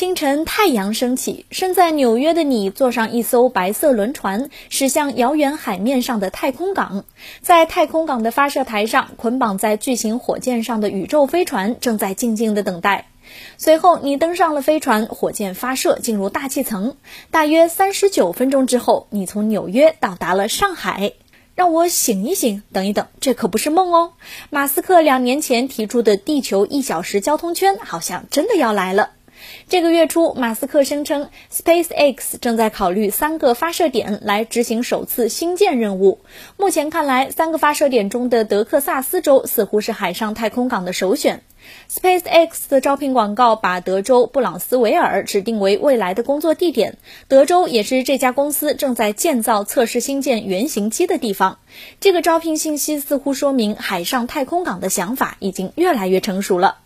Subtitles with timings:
[0.00, 7.04] 清晨，太阳升起，身在纽约的你坐上一艘白色轮船，驶向遥远海面上的太空港。
[7.42, 13.08] 在太空港的发射台上，捆绑在巨型火箭上的宇宙飞船正在静静的等待。
[13.58, 16.96] 随后，你登上了飞船，火箭发射进入大气层。
[17.30, 21.12] 大约三十九分钟之后，你从纽约到达了上海。
[21.56, 24.12] 让我醒一醒，等一等，这可不是梦哦。
[24.48, 29.10] 马斯克两年前提出的地球一小时交通圈，好像真的要来了。
[29.68, 36.20] 这个月初，马斯克声称，SpaceX 正在考虑三个发射点来执行首次星舰任务。
[36.56, 41.42] 目前看来，三个发射点中的德克萨斯州似乎是海上太空港的首选。
[41.90, 46.96] SpaceX 的招聘广告把德州布朗斯维尔指定为未来的工作地点，
[47.28, 51.58] 德州也是这家公司正在建造测试星舰原型机的地方。
[52.00, 56.78] 这个招聘信息似乎说明，海上太空港的想法已经越来越成熟了。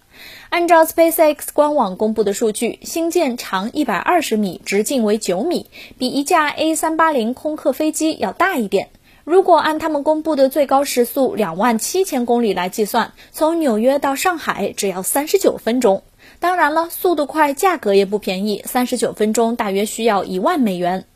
[0.50, 5.66] 按照 SpaceX 官网公布的数据，星舰长一百二十米，直径为九米，
[5.98, 8.90] 比一架 A380 空客飞机要大一点。
[9.24, 16.02] 如果按他们公布的最高时速两万七千公里来计算，从纽约到上海只要三十九分钟。
[16.40, 21.06] 当然了，速度快，价格也不便宜，三十九分钟大约需要一万美元。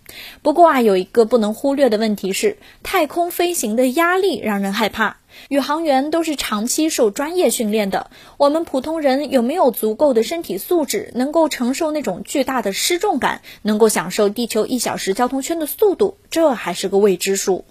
[0.40, 5.18] 不过啊，有一个不能忽略的问题是，太空飞行的压力让人害怕。
[5.50, 17.66] 宇航员都是长期受专业训练的，我们普通人有没有足够的身体素质，能够承受那种巨大的失重感，能够享受地球一小时交通圈的速度，这还是个未知数。